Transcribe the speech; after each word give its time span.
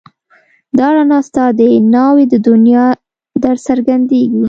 دا 0.77 0.87
رڼا 0.95 1.19
ستا 1.27 1.45
د 1.59 1.61
ناوې 1.93 2.25
د 2.33 2.35
دنيا 2.47 2.85
درڅرګنديږي 3.43 4.39